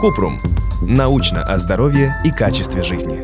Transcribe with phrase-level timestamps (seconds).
[0.00, 0.38] Купрум.
[0.82, 3.20] Научно о здоровье и качестве жизни.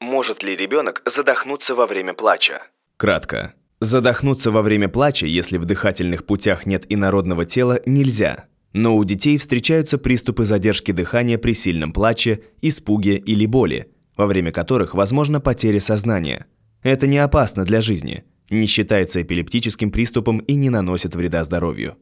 [0.00, 2.62] Может ли ребенок задохнуться во время плача?
[2.98, 3.54] Кратко.
[3.80, 8.44] Задохнуться во время плача, если в дыхательных путях нет инородного тела, нельзя.
[8.74, 14.52] Но у детей встречаются приступы задержки дыхания при сильном плаче, испуге или боли, во время
[14.52, 16.46] которых возможна потеря сознания.
[16.82, 21.96] Это не опасно для жизни, не считается эпилептическим приступом и не наносит вреда здоровью.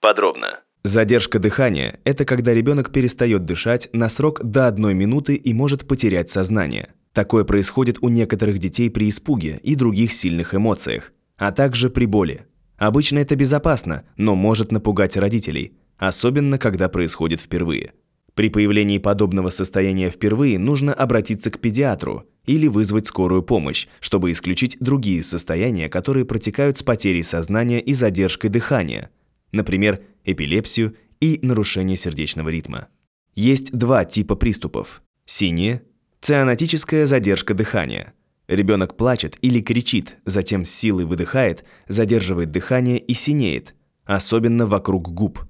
[0.00, 0.60] Подробно.
[0.86, 6.28] Задержка дыхания– это когда ребенок перестает дышать на срок до одной минуты и может потерять
[6.28, 6.90] сознание.
[7.14, 12.42] Такое происходит у некоторых детей при испуге и других сильных эмоциях, а также при боли.
[12.76, 17.92] Обычно это безопасно, но может напугать родителей, особенно когда происходит впервые.
[18.34, 24.76] При появлении подобного состояния впервые нужно обратиться к педиатру или вызвать скорую помощь, чтобы исключить
[24.80, 29.08] другие состояния, которые протекают с потерей сознания и задержкой дыхания,
[29.50, 32.88] например, эпилепсию и нарушение сердечного ритма.
[33.34, 35.02] Есть два типа приступов.
[35.24, 35.82] Синие–
[36.20, 38.14] цианотическая задержка дыхания.
[38.46, 45.40] Ребенок плачет или кричит, затем с силой выдыхает, задерживает дыхание и синеет, особенно вокруг губ.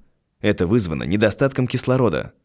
[0.41, 2.33] Это вызвано недостатком кислорода–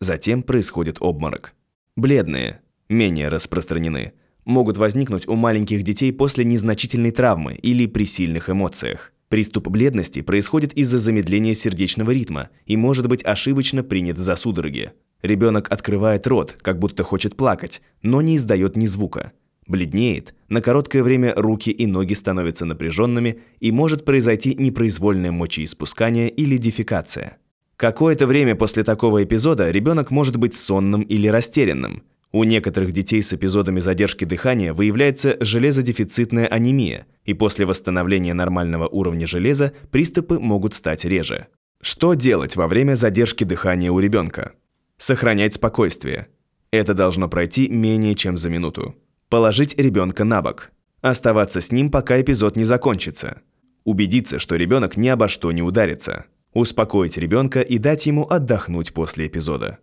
[0.00, 1.54] Затем происходит обморок.
[1.96, 4.12] Бледные, менее распространены,
[4.44, 9.12] могут возникнуть у маленьких детей после незначительной травмы или при сильных эмоциях.
[9.28, 14.92] Приступ бледности происходит из-за замедления сердечного ритма и может быть ошибочно принят за судороги.
[15.22, 19.32] Ребенок открывает рот, как будто хочет плакать, но не издает ни звука.
[19.66, 26.56] Бледнеет, на короткое время руки и ноги становятся напряженными и может произойти непроизвольное мочеиспускание или
[26.56, 27.36] дефекация.
[27.76, 32.02] Какое-то время после такого эпизода ребенок может быть сонным или растерянным.
[32.30, 39.26] У некоторых детей с эпизодами задержки дыхания выявляется железодефицитная анемия, и после восстановления нормального уровня
[39.26, 41.46] железа приступы могут стать реже.
[41.80, 44.52] Что делать во время задержки дыхания у ребенка?
[44.98, 46.26] Сохранять спокойствие.
[46.70, 48.94] Это должно пройти менее чем за минуту.
[49.30, 50.70] Положить ребенка на бок.
[51.00, 53.40] Оставаться с ним, пока эпизод не закончится.
[53.84, 56.26] Убедиться, что ребенок ни обо что не ударится.
[56.52, 59.78] Успокоить ребенка и дать ему отдохнуть после эпизода.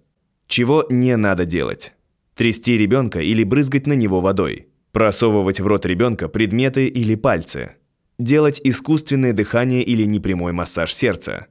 [0.47, 1.93] Чего не надо делать?
[2.35, 4.67] Трясти ребенка или брызгать на него водой.
[4.91, 7.75] Просовывать в рот ребенка предметы или пальцы.
[8.19, 11.47] Делать искусственное дыхание или непрямой массаж сердца.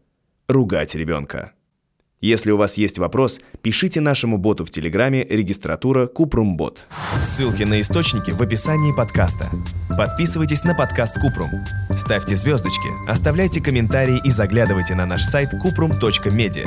[0.46, 1.52] Ругать ребенка.
[2.20, 6.86] Если у вас есть вопрос, пишите нашему боту в Телеграме регистратура Купрумбот.
[7.22, 9.46] Ссылки на источники в описании подкаста.
[9.96, 11.50] Подписывайтесь на подкаст Купрум.
[11.96, 16.66] Ставьте звездочки, оставляйте комментарии и заглядывайте на наш сайт kuprum.media.